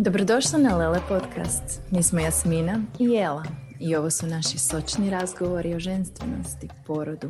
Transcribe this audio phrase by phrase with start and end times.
[0.00, 1.80] Dobrodošla na Lele podcast.
[1.90, 3.44] Mi smo Jasmina i Jela
[3.80, 7.28] i ovo su naši sočni razgovori o ženstvenosti, porodu,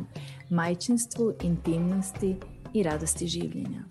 [0.49, 2.35] majčinstvu, intimnosti
[2.73, 3.83] i radosti življenja.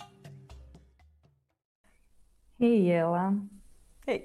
[2.59, 3.33] Hej Jela.
[4.07, 4.21] Hej.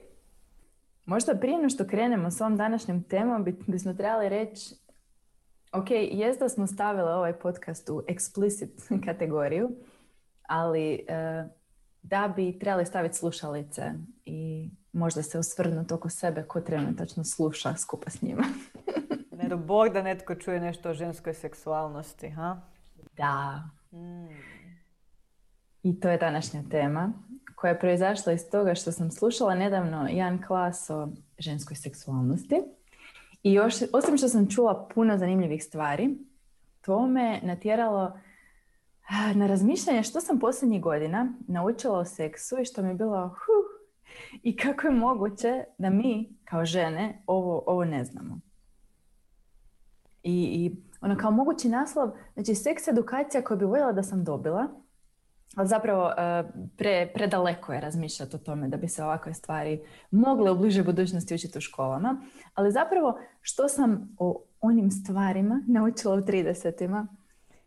[1.06, 4.76] Možda prije no što krenemo s ovom današnjom temom bi, bismo trebali reći
[5.72, 8.70] Ok, jest da smo stavili ovaj podcast u explicit
[9.06, 9.70] kategoriju,
[10.48, 11.44] ali e,
[12.02, 13.94] da bi trebali staviti slušalice
[14.26, 18.44] i možda se osvrnuti oko sebe ko trenutačno sluša skupa s njima.
[19.38, 22.62] ne do Bog da netko čuje nešto o ženskoj seksualnosti, ha?
[23.18, 23.64] Da.
[25.84, 27.14] I to je današnja tema
[27.56, 32.62] koja je proizašla iz toga što sam slušala nedavno jedan klas o ženskoj seksualnosti.
[33.44, 36.18] I još, osim što sam čula puno zanimljivih stvari,
[36.82, 38.20] to me natjeralo
[39.36, 43.83] na razmišljanje što sam posljednjih godina naučila o seksu i što mi je bilo huh,
[44.44, 48.40] i kako je moguće da mi kao žene ovo, ovo ne znamo.
[50.24, 54.68] I, i ono kao mogući naslov, znači seks edukacija koju bi voljela da sam dobila,
[55.56, 56.44] ali zapravo e,
[56.78, 61.36] pre, predaleko je razmišljati o tome da bi se ovakve stvari mogle u bližoj budućnosti
[61.36, 62.22] učiti u školama.
[62.54, 67.06] Ali zapravo što sam o onim stvarima naučila u 30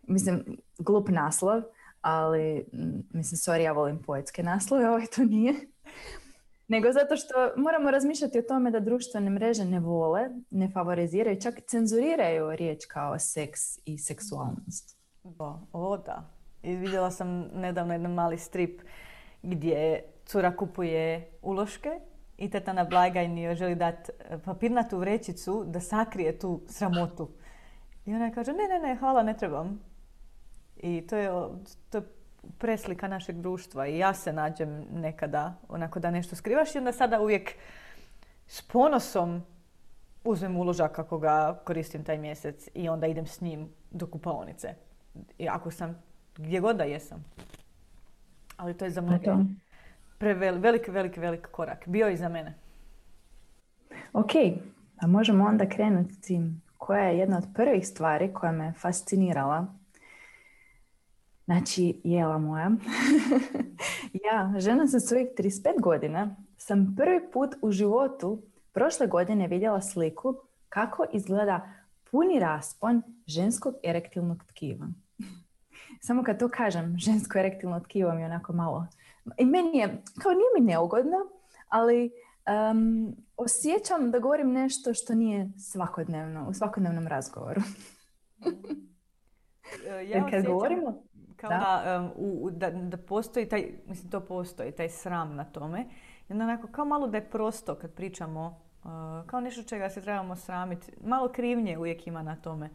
[0.07, 0.45] mislim,
[0.79, 1.63] glup naslov,
[2.01, 2.67] ali
[3.11, 5.55] mislim, sorry, ja volim poetske naslove, ovaj to nije.
[6.69, 11.61] Nego zato što moramo razmišljati o tome da društvene mreže ne vole, ne favoriziraju, čak
[11.67, 14.99] cenzuriraju riječ kao seks i seksualnost.
[15.23, 16.31] Bo, o da.
[16.63, 18.83] I vidjela sam nedavno jedan mali strip
[19.43, 22.01] gdje cura kupuje uloške
[22.39, 27.29] i teta na blagajni joj želi dati e, papirnatu vrećicu da sakrije tu sramotu.
[28.07, 29.81] I ona kaže, ne, ne, ne, hvala, ne trebam.
[30.77, 31.31] I to je,
[31.91, 32.05] to je
[32.59, 37.21] preslika našeg društva i ja se nađem nekada onako da nešto skrivaš i onda sada
[37.21, 37.55] uvijek
[38.47, 39.43] s ponosom
[40.25, 44.75] uzmem uložak kako ga koristim taj mjesec i onda idem s njim do kupaonice.
[45.39, 46.03] I ako sam
[46.37, 47.25] gdje god da jesam.
[48.57, 49.31] Ali to je za mnoge
[50.19, 51.89] prevelik, veliki, veliki, veliki korak.
[51.89, 52.55] Bio i za mene.
[54.13, 54.31] Ok,
[54.97, 56.63] a možemo onda krenuti tim.
[56.79, 59.67] Koja je jedna od prvih stvari koja me fascinirala
[61.47, 62.71] Znači, jela moja.
[64.27, 68.43] ja, žena sa svojih 35 godina, sam prvi put u životu
[68.73, 70.37] prošle godine vidjela sliku
[70.69, 71.69] kako izgleda
[72.11, 74.87] puni raspon ženskog erektilnog tkiva.
[76.07, 78.87] Samo kad to kažem, žensko erektilno tkivo mi je onako malo...
[79.39, 81.17] I meni je, kao nije mi neugodno,
[81.69, 82.11] ali
[83.37, 87.61] osjećam da govorim nešto što nije svakodnevno, u svakodnevnom razgovoru.
[89.87, 91.06] ja Jer kad govorimo...
[91.37, 95.87] Kao da, u, da, da postoji taj, mislim to postoji, taj sram na tome.
[96.29, 98.61] I onda onako kao malo da je prosto kad pričamo,
[99.27, 100.93] kao nešto čega se trebamo sramiti.
[101.05, 102.71] Malo krivnje uvijek ima na tome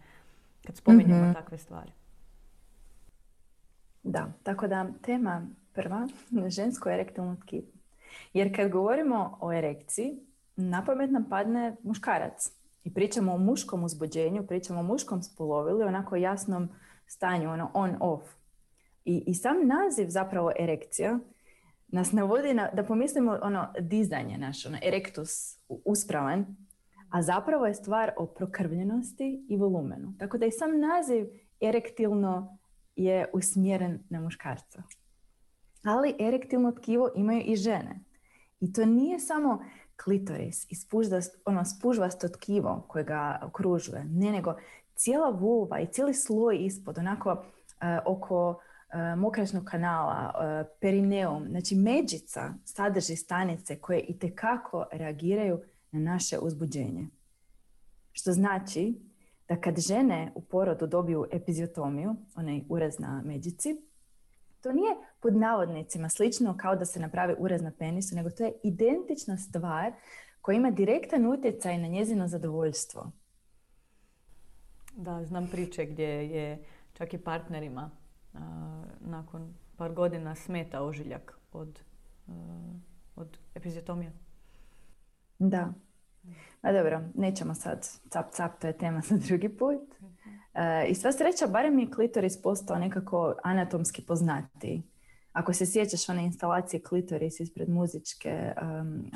[0.66, 1.34] kad spominjemo mhm.
[1.34, 1.92] takve stvari.
[4.04, 6.08] Da, tako da tema prva,
[6.48, 7.68] žensko erektilno tkivo.
[8.34, 10.20] Jer kad govorimo o erekciji,
[10.56, 12.52] na pamet nam padne muškarac.
[12.84, 16.70] I pričamo o muškom uzbuđenju, pričamo o muškom spolovili, onako jasnom
[17.08, 18.22] stanju, ono on-off.
[19.06, 21.20] I, I sam naziv zapravo erekcija
[21.88, 26.56] nas navodi na, da pomislimo ono dizanje naš, ono erektus, uspravan,
[27.10, 30.14] a zapravo je stvar o prokrvljenosti i volumenu.
[30.20, 31.28] Tako da i sam naziv
[31.62, 32.58] erektilno
[32.96, 34.84] je usmjeren na muškarca.
[35.84, 38.00] Ali erektilno tkivo imaju i žene.
[38.60, 39.64] I to nije samo
[40.04, 40.76] klitoris i
[41.46, 44.56] ono spužvasto tkivo koje ga okružuje, ne nego
[44.96, 47.42] cijela vulva i cijeli sloj ispod, onako uh,
[48.06, 48.62] oko
[49.18, 57.08] mokračnog kanala, uh, perineum, znači međica sadrži stanice koje i tekako reagiraju na naše uzbuđenje.
[58.12, 59.02] Što znači
[59.48, 63.82] da kad žene u porodu dobiju epiziotomiju, onaj urez na međici,
[64.62, 68.54] to nije pod navodnicima slično kao da se napravi urez na penisu, nego to je
[68.64, 69.94] identična stvar
[70.42, 73.12] koja ima direktan utjecaj na njezino zadovoljstvo.
[74.96, 76.64] Da, znam priče gdje je
[76.94, 77.92] čak i partnerima
[79.00, 81.80] nakon par godina smeta ožiljak od,
[83.16, 84.12] od epiziotomije.
[85.40, 85.74] Da.
[86.62, 89.82] A dobro, nećemo sad cap cap, to je tema za drugi put.
[90.54, 94.82] E, I sva sreća, barem je klitoris postao nekako anatomski poznati.
[95.34, 98.54] Ako se sjećaš one instalacije klitoris ispred muzičke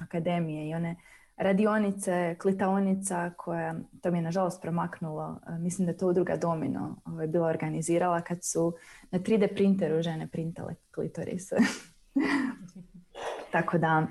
[0.01, 0.95] akademije i one
[1.37, 7.01] radionice, klitaonica koja, to mi je nažalost promaknulo, e, mislim da je to udruga Domino
[7.05, 8.73] ovaj, bila organizirala kad su
[9.11, 11.55] na 3D printeru žene printale klitorise.
[13.53, 14.07] Tako da,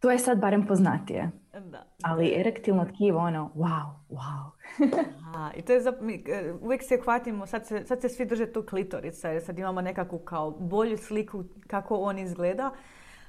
[0.00, 1.30] To je sad barem poznatije.
[1.52, 1.86] Da.
[2.02, 4.50] Ali erektilno tkivo, ono, wow, wow.
[5.20, 5.80] Aha, I to je,
[6.26, 9.80] e, uvijek se hvatimo, sad se, sad se svi drže tu klitorica, jer sad imamo
[9.80, 12.70] nekakvu kao bolju sliku kako on izgleda,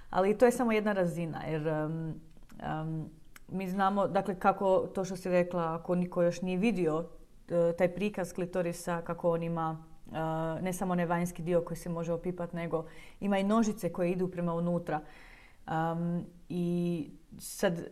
[0.09, 1.67] ali to je samo jedna razina, jer
[3.47, 7.05] mi znamo, dakle, kako to što si rekla, ako niko još nije vidio
[7.49, 11.89] e, taj prikaz klitorisa, kako on ima e, ne samo onaj vanjski dio koji se
[11.89, 12.85] može opipati, nego
[13.19, 15.01] ima i nožice koje idu prema unutra.
[16.49, 17.09] I
[17.39, 17.87] sad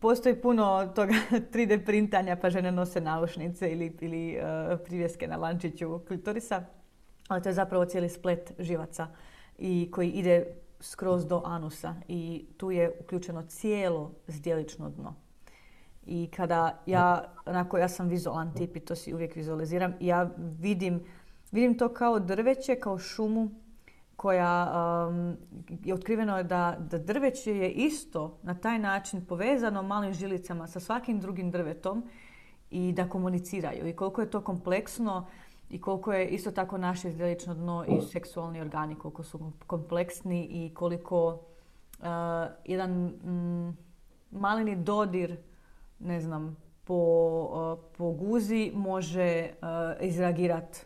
[0.00, 1.14] postoji puno toga
[1.52, 6.64] 3D printanja pa žene nose naušnice ili, ili uh, privjeske na lančiću klitorisa.
[7.28, 9.06] Ali to je zapravo cijeli splet živaca
[9.58, 10.46] i koji ide
[10.80, 15.14] skroz do anusa i tu je uključeno cijelo zdjelično dno.
[16.06, 21.04] I kada ja, onako ja sam vizualan tip i to si uvijek vizualiziram, ja vidim,
[21.50, 23.50] vidim to kao drveće, kao šumu
[24.16, 24.72] koja
[25.08, 25.36] um,
[25.84, 31.20] je otkriveno da, da drveće je isto na taj način povezano malim žilicama sa svakim
[31.20, 32.04] drugim drvetom
[32.70, 33.88] i da komuniciraju.
[33.88, 35.26] I koliko je to kompleksno
[35.70, 40.74] i koliko je isto tako naše zdjelično dno i seksualni organi, koliko su kompleksni i
[40.74, 41.28] koliko
[41.98, 42.06] uh,
[42.64, 43.76] jedan mm,
[44.30, 45.36] malini dodir,
[45.98, 49.68] ne znam, po, uh, po guzi može uh,
[50.06, 50.78] izreagirati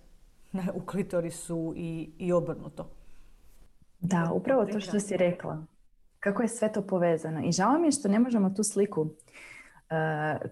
[0.74, 2.90] u klitorisu i, i obrnuto.
[4.00, 5.64] Da, upravo to što si rekla.
[6.20, 7.40] Kako je sve to povezano.
[7.44, 9.08] I žao mi je što ne možemo tu sliku, uh,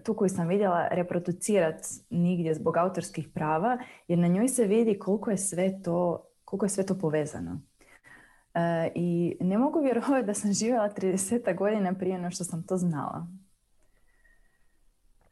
[0.03, 3.77] tu koju sam vidjela, reproducirati nigdje zbog autorskih prava,
[4.07, 7.51] jer na njoj se vidi koliko je sve to, koliko je sve to povezano.
[8.53, 12.77] Uh, I ne mogu vjerovati da sam živjela 30 godina prije no što sam to
[12.77, 13.27] znala.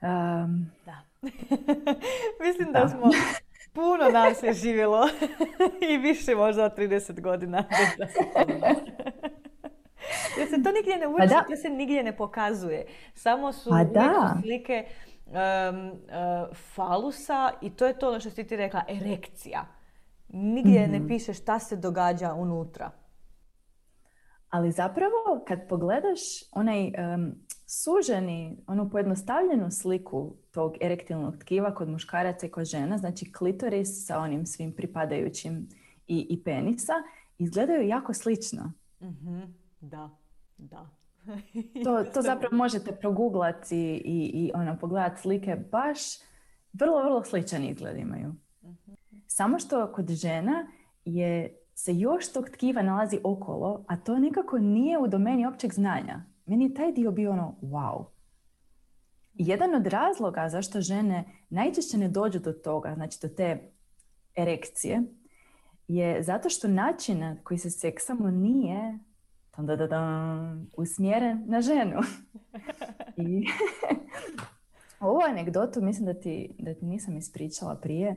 [0.01, 1.01] Um, da.
[2.45, 3.11] Mislim da, da smo
[3.73, 5.07] Puno nas je živjelo
[5.91, 7.63] i više možda od 30 godina.
[10.37, 12.85] Jer se to nigdje ne uči, pa to se nigdje ne pokazuje.
[13.13, 14.85] Samo su pa slike
[15.31, 19.65] um, uh, falusa i to je to ono što si ti rekla, erekcija.
[20.29, 21.07] Nigdje ne mhm.
[21.07, 22.91] piše šta se događa unutra.
[24.49, 26.19] Ali zapravo kad pogledaš
[26.51, 27.35] onaj um,
[27.67, 34.19] suženi, onu pojednostavljenu sliku tog erektilnog tkiva kod muškaraca i kod žena, znači klitoris sa
[34.19, 35.69] onim svim pripadajućim
[36.07, 36.93] i, i penisa,
[37.37, 38.73] izgledaju jako slično.
[39.01, 40.09] mm Da,
[40.57, 40.89] da.
[41.83, 45.55] to, to zapravo možete proguglati i, i ono, pogledati slike.
[45.71, 45.99] Baš
[46.73, 48.35] vrlo, vrlo sličan izgled imaju.
[48.63, 48.91] Mhm.
[49.27, 50.67] Samo što kod žena
[51.05, 56.25] je se još tog tkiva nalazi okolo, a to nekako nije u domeni općeg znanja.
[56.45, 58.05] Meni je taj dio bio ono wow.
[59.33, 63.71] Jedan od razloga zašto žene najčešće ne dođu do toga, znači do te
[64.35, 65.01] erekcije,
[65.87, 68.99] je zato što način na koji se seksamo nije
[70.77, 71.99] usmjeren na ženu.
[73.17, 73.47] I
[75.07, 78.15] ovu anegdotu mislim da ti, da ti nisam ispričala prije.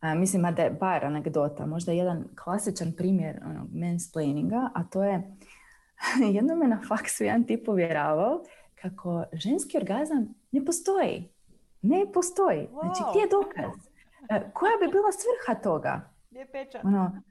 [0.00, 5.36] A, mislim da je bar anegdota, možda jedan klasičan primjer onog mansplaininga, a to je
[6.34, 8.44] jednom me na faksu jedan tip uvjeravao
[8.74, 11.28] kako ženski orgazam ne postoji.
[11.82, 12.68] Ne postoji.
[12.70, 13.88] Znači, gdje je dokaz?
[14.30, 16.10] E, koja bi bila svrha toga?
[16.30, 16.84] Gdje je pečat?
[16.84, 17.22] Ono,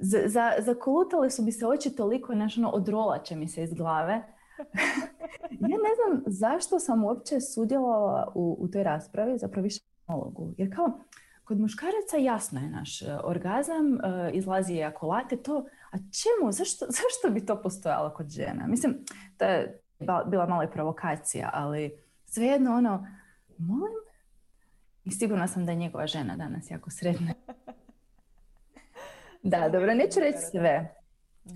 [0.00, 4.22] za, zakolutale su bi se oči toliko, znaš, ono, odrolače mi se iz glave.
[5.60, 10.54] ja ne znam zašto sam uopće sudjelovala u, u toj raspravi, zapravo više monologu.
[10.58, 11.00] Jer kao,
[11.44, 17.34] kod muškaraca jasno je naš e, orgazam, e, izlazi ejakulate, to, a čemu, zašto, zašto
[17.34, 18.66] bi to postojalo kod žena?
[18.66, 18.98] Mislim,
[19.36, 19.80] to je
[20.26, 21.92] bila mala provokacija, ali
[22.24, 23.06] svejedno ono,
[23.58, 23.94] molim,
[25.04, 27.32] i sigurna sam da je njegova žena danas jako sretna.
[29.42, 30.94] da, dobro, neću reći sve,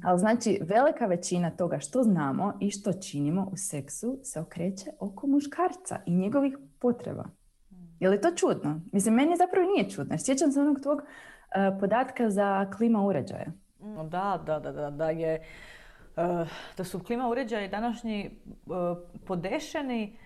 [0.04, 5.26] ali znači velika većina toga što znamo i što činimo u seksu se okreće oko
[5.26, 7.24] muškarca i njegovih potreba.
[8.00, 8.80] Je li to čudno?
[8.92, 10.18] Mislim, meni zapravo nije čudno.
[10.18, 13.52] Sjećam se onog tvog uh, podatka za klima uređaje.
[14.10, 15.42] Da, da, da, da, da je
[16.16, 18.30] uh, da su klima uređaji današnji
[18.66, 18.74] uh,
[19.26, 20.16] podešeni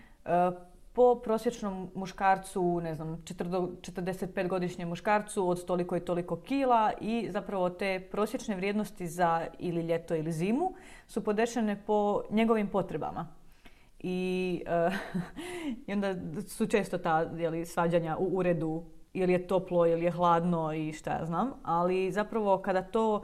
[0.99, 7.71] po prosječnom muškarcu, ne znam, 45 godišnjem muškarcu od toliko i toliko kila i zapravo
[7.71, 10.75] te prosječne vrijednosti za ili ljeto ili zimu
[11.07, 13.28] su podešene po njegovim potrebama.
[13.99, 14.95] I, uh,
[15.87, 16.14] I onda
[16.49, 21.11] su često ta jeli, svađanja u uredu ili je toplo ili je hladno i šta
[21.11, 21.50] ja znam.
[21.62, 23.14] Ali zapravo kada to,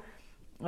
[0.59, 0.66] uh,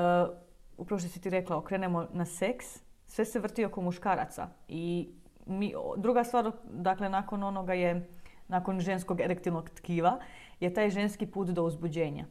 [0.76, 2.66] upravo što si ti rekla, okrenemo na seks,
[3.06, 4.48] sve se vrti oko muškaraca.
[4.68, 5.08] I
[5.46, 8.08] mi, druga stvar, dakle, nakon onoga je,
[8.48, 10.18] nakon ženskog erektilnog tkiva,
[10.60, 12.24] je taj ženski put do uzbuđenja.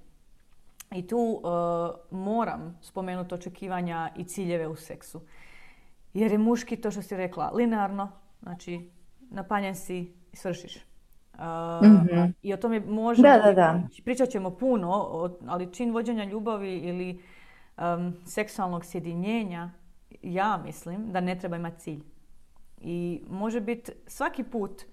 [0.92, 5.22] I tu uh, moram spomenuti očekivanja i ciljeve u seksu.
[6.14, 10.76] Jer je muški, to što si rekla, linearno, znači napanjen si i svršiš.
[10.76, 11.42] Uh,
[12.42, 13.82] I o tome možemo, da, da, da.
[14.04, 15.10] pričat ćemo puno,
[15.48, 17.22] ali čin vođenja ljubavi ili
[17.78, 19.70] um, seksualnog sjedinjenja,
[20.22, 22.04] ja mislim da ne treba imati cilj.
[22.88, 24.84] I može biti svaki put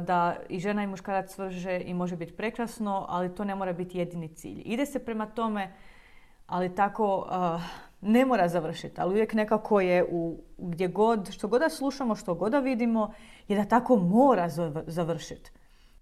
[0.00, 3.98] da i žena i muškarac svrže i može biti prekrasno, ali to ne mora biti
[3.98, 4.62] jedini cilj.
[4.64, 5.72] Ide se prema tome,
[6.46, 7.28] ali tako
[8.00, 12.34] ne mora završiti, ali uvijek nekako je u gdje god, što god da slušamo, što
[12.34, 13.12] god da vidimo,
[13.48, 14.48] je da tako mora
[14.86, 15.50] završiti.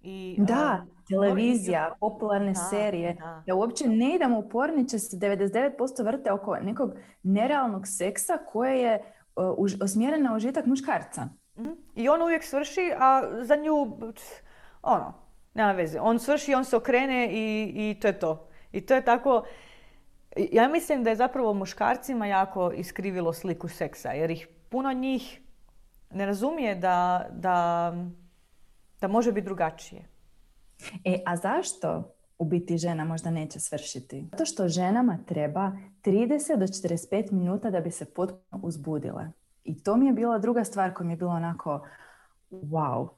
[0.03, 3.43] I, da, televizija, popularne serije, da.
[3.47, 6.91] da uopće ne idemo u porniče se 99% vrte oko nekog
[7.23, 9.01] nerealnog seksa koje je
[9.35, 11.27] uh, osmjeren na užitak muškarca.
[11.59, 11.71] Mhm.
[11.95, 13.97] I on uvijek svrši, a za nju,
[14.81, 15.13] ono,
[15.53, 15.99] nema veze.
[15.99, 18.49] On svrši, on se okrene i, i to je to.
[18.71, 19.43] I to je tako...
[20.51, 25.41] Ja mislim da je zapravo muškarcima jako iskrivilo sliku seksa, jer ih puno njih
[26.11, 27.93] ne razumije da, da,
[29.01, 30.07] da može biti drugačije.
[31.05, 34.27] E, a zašto u biti žena možda neće svršiti?
[34.31, 35.71] Zato što ženama treba
[36.03, 39.31] 30 do 45 minuta da bi se potpuno uzbudile.
[39.63, 41.87] I to mi je bila druga stvar koja mi je bila onako
[42.51, 43.09] wow.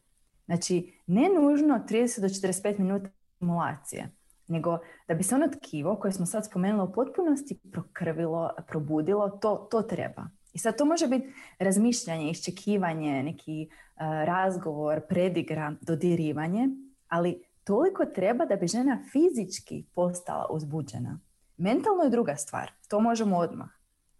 [0.45, 4.11] Znači, ne nužno 30 do 45 minuta stimulacije,
[4.47, 4.77] nego
[5.07, 9.81] da bi se ono tkivo koje smo sad spomenuli u potpunosti prokrvilo, probudilo, to, to
[9.81, 10.29] treba.
[10.53, 16.69] I sad to može biti razmišljanje, iščekivanje, neki uh, razgovor, predigra, dodirivanje,
[17.07, 21.19] ali toliko treba da bi žena fizički postala uzbuđena.
[21.57, 23.69] Mentalno je druga stvar, to možemo odmah.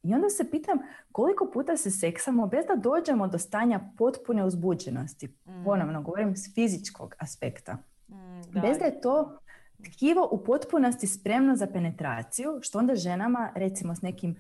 [0.04, 0.78] I onda se pitam
[1.12, 5.28] koliko puta se seksamo bez da dođemo do stanja potpune uzbuđenosti.
[5.28, 5.64] Mm.
[5.66, 7.78] Ponovno govorim s fizičkog aspekta.
[8.10, 9.38] Mm, bez da je to
[9.84, 14.38] tkivo u potpunosti spremno za penetraciju, što onda ženama, recimo s nekim uh,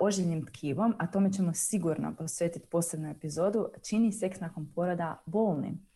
[0.00, 5.86] ožiljnim tkivom, a tome ćemo sigurno posvetiti posebnu epizodu, čini seks nakon poroda bolnim.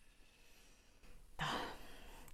[1.37, 1.64] Da.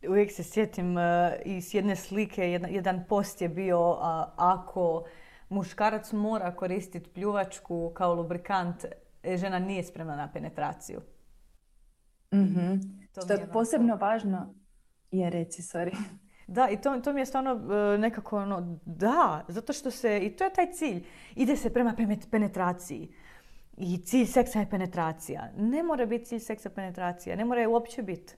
[0.10, 1.04] Uvijek se sjetim uh,
[1.46, 3.98] i s jedne slike, jedan, jedan post je bio uh,
[4.36, 5.04] ako
[5.50, 8.86] muškarac mora koristiti pljuvačku kao lubrikant,
[9.24, 11.02] e, žena nije spremna na penetraciju.
[12.34, 12.80] mm
[13.12, 14.54] Što je posebno važno,
[15.12, 15.96] je reci, sorry.
[16.48, 20.36] Da, i to, to mi je stvarno e, nekako ono, da, zato što se, i
[20.36, 21.06] to je taj cilj,
[21.36, 21.96] ide se prema
[22.32, 23.14] penetraciji.
[23.78, 25.50] I cilj seksa je penetracija.
[25.58, 28.36] Ne mora biti cilj seksa penetracija, ne mora je uopće biti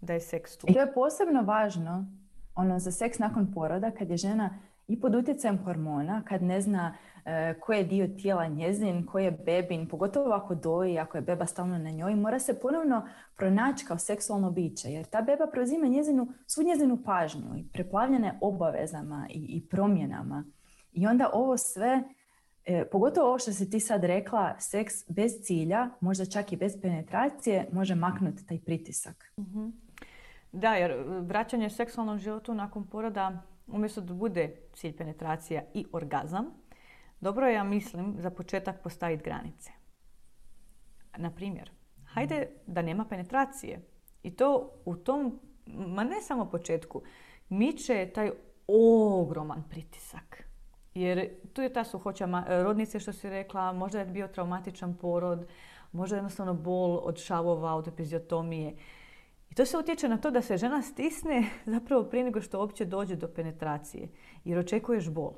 [0.00, 0.66] da je seks tu.
[0.70, 2.06] I to je posebno važno
[2.54, 4.58] ono, za seks nakon poroda kad je žena
[4.88, 9.30] i pod utjecajem hormona, kad ne zna e, koji je dio tijela njezin, koji je
[9.30, 13.98] bebin, pogotovo ako doji, ako je beba stalno na njoj, mora se ponovno pronaći kao
[13.98, 19.68] seksualno biće, jer ta beba preuzima njezinu, svu njezinu pažnju i preplavljene obavezama i, i
[19.68, 20.44] promjenama.
[20.92, 22.02] I onda ovo sve,
[22.64, 26.72] e, pogotovo ovo što si ti sad rekla, seks bez cilja, možda čak i bez
[26.82, 29.32] penetracije, može maknuti taj pritisak.
[29.38, 29.68] Mhm.
[30.54, 36.46] Da, jer vraćanje seksualnom životu nakon poroda umjesto da bude cilj penetracija i orgazam,
[37.20, 39.72] dobro je, ja mislim, za početak postaviti granice.
[41.16, 41.70] Na primjer,
[42.04, 43.80] hajde da nema penetracije.
[44.22, 47.02] I to u tom, ma ne samo početku,
[47.48, 48.30] miče taj
[48.66, 50.48] ogroman pritisak.
[50.94, 55.46] Jer tu je ta suhoća rodnice što si rekla, možda je bio traumatičan porod,
[55.92, 58.76] možda je jednostavno bol od šavova, od epiziotomije.
[59.54, 61.44] I to se utječe na to da se žena stisne
[61.74, 64.08] zapravo prije nego što uopće dođe do penetracije.
[64.44, 65.32] Jer očekuješ bol.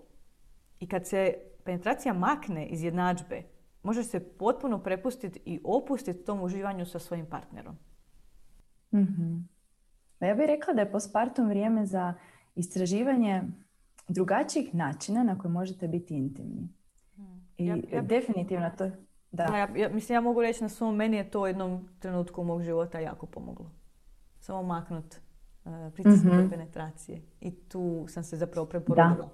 [0.80, 3.42] I kad se penetracija makne iz jednadžbe,
[3.82, 7.76] može se potpuno prepustiti i opustiti tom uživanju sa svojim partnerom.
[8.92, 9.48] mm
[10.20, 12.14] Ja bih rekla da je postpartum vrijeme za
[12.54, 13.42] istraživanje
[14.08, 16.68] drugačijih načina na koje možete biti intimni.
[17.56, 18.90] I ja, definitivno to...
[19.32, 19.44] Da.
[19.44, 22.62] Ja, ja, mislim, ja mogu reći na svom, meni je to u jednom trenutku mog
[22.62, 23.70] života jako pomoglo
[24.46, 25.14] samo maknut
[25.64, 27.22] uh, pritisak mm penetracije.
[27.40, 29.30] I tu sam se zapravo preporodila.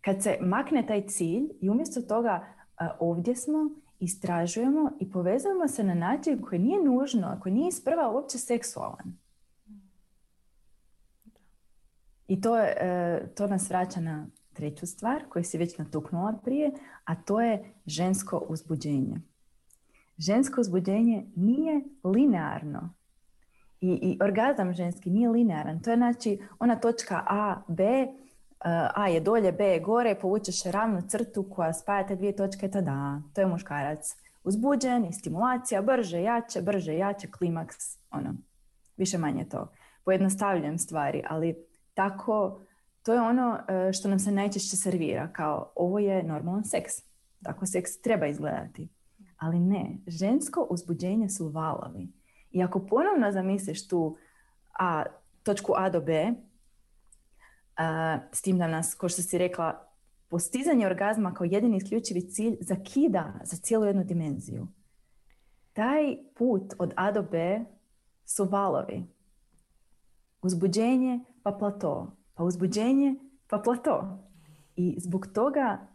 [0.00, 2.46] Kad se makne taj cilj i umjesto toga
[2.80, 8.10] uh, ovdje smo, istražujemo i povezujemo se na način koji nije nužno, koji nije isprva
[8.10, 9.18] uopće seksualan.
[12.28, 16.72] I to, je, uh, to nas vraća na treću stvar koju si već natuknula prije,
[17.04, 19.20] a to je žensko uzbuđenje.
[20.18, 22.94] Žensko uzbuđenje nije linearno.
[23.82, 25.80] I, I orgazam ženski nije linearan.
[25.80, 28.08] To je znači ona točka A, B, eh,
[28.94, 33.22] A je dolje, B je gore, povučeš ravnu crtu koja spaja te dvije točke, tada,
[33.34, 34.16] to je muškarac.
[34.44, 37.76] Uzbuđen i stimulacija, brže, jače, brže, jače, klimaks,
[38.10, 38.34] ono,
[38.96, 39.72] više manje to.
[40.04, 41.56] Pojednostavljujem stvari, ali
[41.94, 42.60] tako,
[43.02, 46.92] to je ono eh, što nam se najčešće servira, kao ovo je normalan seks.
[47.42, 48.88] Tako seks treba izgledati.
[49.36, 52.08] Ali ne, žensko uzbuđenje su valovi.
[52.52, 54.16] I ako ponovno zamisliš tu
[54.78, 55.04] a,
[55.42, 56.32] točku A do B,
[57.76, 59.88] a, s tim da nas, kao što si rekla,
[60.28, 64.68] postizanje orgazma kao jedini isključivi cilj zakida za cijelu jednu dimenziju.
[65.72, 67.64] Taj put od A do B
[68.24, 69.04] su valovi.
[70.42, 73.14] Uzbuđenje pa plato, pa uzbuđenje
[73.46, 74.18] pa plato.
[74.76, 75.86] I zbog toga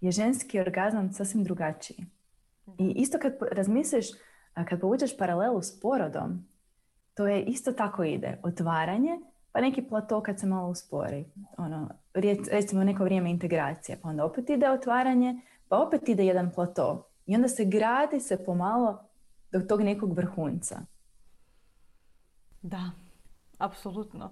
[0.00, 2.06] je ženski orgazam sasvim drugačiji.
[2.78, 4.06] I isto kad razmisliš,
[4.54, 6.46] kad povučeš paralelu s porodom,
[7.14, 8.40] to je isto tako ide.
[8.42, 9.18] Otvaranje,
[9.52, 11.24] pa neki plato kad se malo uspori.
[11.58, 11.88] Ono,
[12.50, 17.06] recimo neko vrijeme integracije, pa onda opet ide otvaranje, pa opet ide jedan plato.
[17.26, 19.04] I onda se gradi se pomalo
[19.52, 20.80] do tog nekog vrhunca.
[22.62, 22.90] Da,
[23.58, 24.30] apsolutno.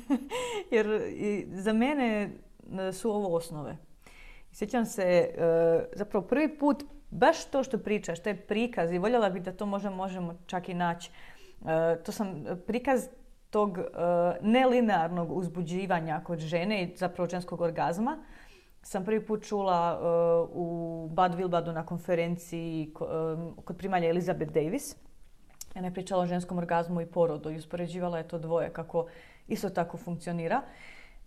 [0.72, 2.30] Jer i za mene
[2.88, 3.76] e, su ovo osnove.
[4.52, 5.34] Sjećam se, e,
[5.96, 6.84] zapravo prvi put,
[7.14, 10.68] baš to što pričaš, to je prikaz i voljela bih da to možda možemo čak
[10.68, 11.10] i naći.
[11.66, 13.08] E, to sam prikaz
[13.50, 13.78] tog
[14.40, 18.18] nelinearnog uzbuđivanja kod žene i zapravo ženskog orgazma
[18.84, 20.00] sam prvi put čula
[20.52, 22.94] u Bad Wilbadu na konferenciji
[23.64, 24.96] kod primalje Elizabeth Davis.
[25.74, 29.06] Ona je pričala o ženskom orgazmu i porodu i uspoređivala je to dvoje kako
[29.48, 30.62] isto tako funkcionira.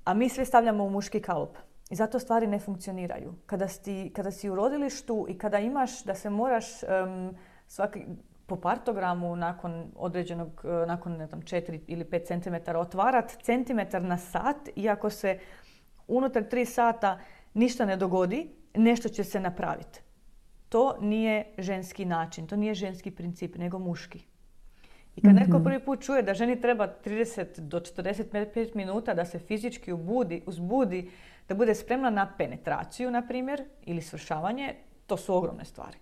[0.06, 1.58] A mi sve stavljamo u muški kalup.
[1.90, 3.34] I zato stvari ne funkcioniraju.
[3.46, 6.66] Kada si, kada si u rodilištu i kada imaš da se moraš
[7.68, 8.06] svaki,
[8.48, 14.18] po partogramu nakon određenog, e, nakon ne znam, 4 ili 5 cm otvarati centimetar na
[14.18, 15.40] sat i ako se
[16.08, 17.20] unutar 3 sata
[17.54, 20.00] ništa ne dogodi, nešto će se napraviti.
[20.70, 24.24] To nije ženski način, to nije ženski princip, nego muški.
[25.16, 25.64] I kad netko mhm.
[25.64, 31.10] prvi put čuje da ženi treba 30 do 45 minuta da se fizički ubudi, uzbudi,
[31.48, 34.76] da bude spremna na penetraciju, na primjer, ili svršavanje,
[35.06, 35.98] to su ogromne stvari.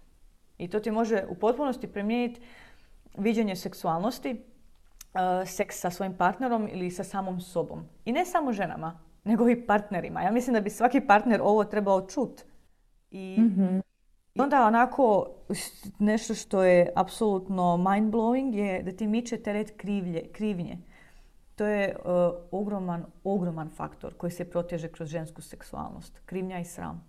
[0.57, 2.41] I to ti može u potpunosti promijeniti
[3.17, 7.85] viđenje seksualnosti, uh, seks sa svojim partnerom ili sa samom sobom.
[8.05, 10.21] I ne samo ženama, nego i partnerima.
[10.21, 12.41] Ja mislim da bi svaki partner ovo trebao čut.
[13.11, 13.81] I mm
[14.43, 15.27] onda onako
[15.99, 20.77] nešto što je apsolutno mind-blowing je da ti miče teret krivlje, krivnje.
[21.55, 22.11] To je uh,
[22.51, 26.21] ogroman, ogroman faktor koji se proteže kroz žensku seksualnost.
[26.25, 27.07] Krivnja i sram.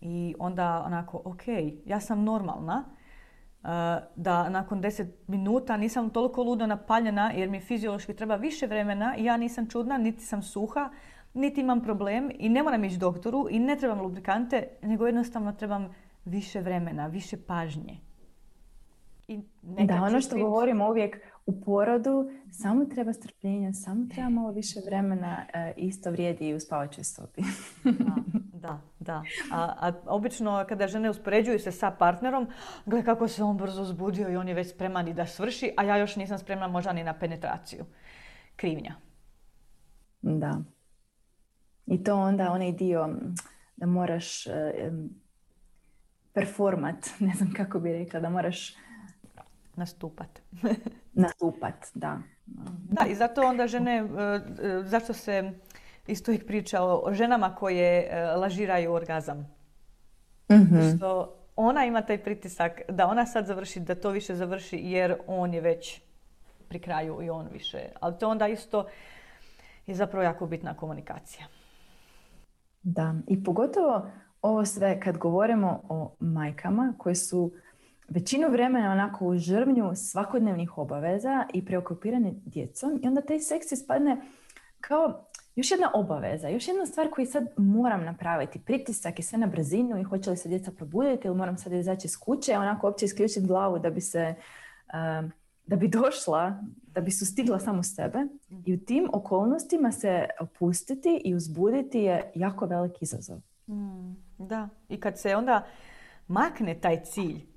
[0.00, 1.42] I onda onako, ok,
[1.86, 2.84] ja sam normalna,
[3.62, 3.68] uh,
[4.16, 9.24] da nakon 10 minuta nisam toliko ludo napaljena jer mi fiziološki treba više vremena i
[9.24, 10.90] ja nisam čudna, niti sam suha,
[11.34, 15.94] niti imam problem i ne moram ići doktoru i ne trebam lubrikante, nego jednostavno trebam
[16.24, 17.96] više vremena, više pažnje.
[19.28, 24.80] I da, ono što govorimo uvijek u porodu, samo treba strpljenja, samo treba malo više
[24.86, 27.42] vremena, e, isto vrijedi i u spavačoj sobi.
[28.62, 29.22] da, da.
[29.52, 32.48] A, a, obično kada žene uspoređuju se sa partnerom,
[32.86, 35.84] gle kako se on brzo uzbudio i on je već spreman i da svrši, a
[35.84, 37.84] ja još nisam spremna možda ni na penetraciju.
[38.56, 38.94] Krivnja.
[40.22, 40.58] Da.
[41.86, 43.08] I to onda onaj dio
[43.76, 44.92] da moraš e,
[46.32, 48.74] performat, ne znam kako bi rekla, da moraš
[49.76, 50.42] nastupat.
[51.12, 52.18] nastupat, da.
[52.90, 54.02] Da, i zato onda žene, e,
[54.66, 55.52] e, zašto se
[56.06, 59.38] isto ih priča o ženama koje e, lažiraju orgazam.
[60.52, 65.16] mm Što ona ima taj pritisak da ona sad završi, da to više završi jer
[65.26, 66.00] on je već
[66.68, 67.78] pri kraju i on više.
[68.00, 68.86] Ali to onda isto
[69.86, 71.46] je zapravo jako bitna komunikacija.
[72.82, 74.06] Da, i pogotovo
[74.42, 77.52] ovo sve kad govorimo o majkama koje su
[78.08, 84.16] većinu vremena onako u žrvnju svakodnevnih obaveza i preokupirane djecom i onda taj seks ispadne
[84.80, 85.24] kao
[85.56, 88.58] još jedna obaveza, još jedna stvar koju sad moram napraviti.
[88.58, 92.06] Pritisak je sve na brzinu i hoće li se djeca probuditi ili moram sad izaći
[92.06, 94.34] iz kuće, onako uopće isključiti glavu da bi se
[95.66, 98.18] da bi došla, da bi sustigla samo sebe
[98.66, 103.38] i u tim okolnostima se opustiti i uzbuditi je jako veliki izazov.
[103.68, 105.66] Mm, da, i kad se onda
[106.28, 107.51] makne taj cilj,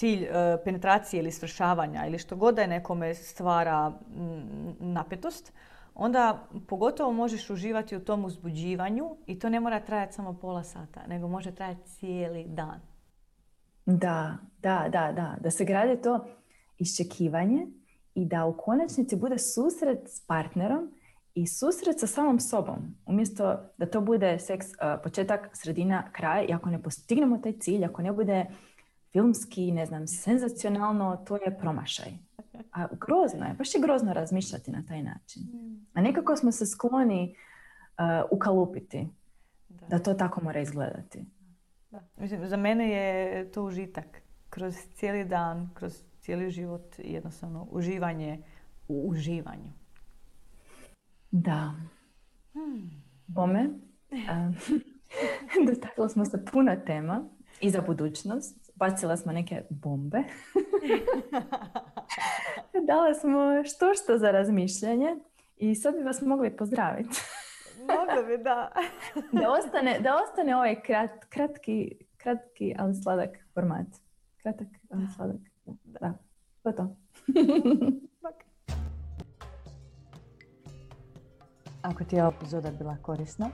[0.00, 5.52] cilj e, penetracije ili svršavanja ili što god da je nekome stvara mm, napetost,
[5.94, 11.00] onda pogotovo možeš uživati u tom uzbuđivanju i to ne mora trajati samo pola sata,
[11.08, 12.80] nego može trajati cijeli dan.
[13.86, 15.36] Da, da, da, da.
[15.40, 16.26] Da se gradi to
[16.78, 17.66] iščekivanje
[18.14, 20.90] i da u konačnici bude susret s partnerom
[21.34, 22.96] i susret sa samom sobom.
[23.06, 24.66] Umjesto da to bude seks
[25.04, 28.46] početak, sredina, kraj i ako ne postignemo taj cilj, ako ne bude
[29.12, 32.12] filmski, ne znam, senzacionalno, to je promašaj.
[32.72, 35.42] A grozno je, baš je grozno razmišljati na taj način.
[35.42, 35.86] Mm.
[35.94, 39.08] A nekako smo se skloni uh, ukalupiti
[39.68, 39.86] da.
[39.86, 41.24] da to tako mora izgledati.
[41.90, 42.00] Da.
[42.16, 44.22] Mislim, za mene je to užitak.
[44.50, 48.42] kroz cijeli dan, kroz cijeli život jednostavno uživanje
[48.88, 49.72] u uživanju.
[51.30, 51.74] Da.
[53.26, 53.70] Bome,
[55.66, 57.24] dotakli smo se puno tema
[57.60, 58.59] i za budućnost.
[58.80, 60.18] Bacila smo neke bombe.
[62.88, 65.16] Dala smo što što za razmišljanje
[65.56, 67.20] i sad bi vas mogli pozdraviti.
[67.80, 68.72] Mogla bi, da.
[69.40, 73.86] da, ostane, da ostane ovaj krat, kratki, kratki, ali sladak format.
[74.42, 75.40] Kratak, ali sladak.
[75.84, 76.14] Da,
[76.62, 76.96] to je to.
[81.82, 83.50] Ako ti je ova epizoda bila korisna,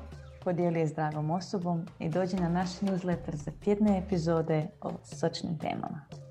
[0.46, 5.58] podijeli je s dragom osobom i dođi na naš newsletter za tjedne epizode o sočnim
[5.58, 6.25] temama.